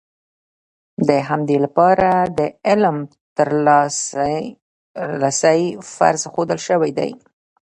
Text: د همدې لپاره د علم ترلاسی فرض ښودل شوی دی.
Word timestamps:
د 1.07 1.09
همدې 1.29 1.57
لپاره 1.65 2.09
د 2.37 2.39
علم 2.67 2.97
ترلاسی 3.37 5.61
فرض 5.95 6.21
ښودل 6.33 6.59
شوی 6.67 6.91
دی. 6.99 7.11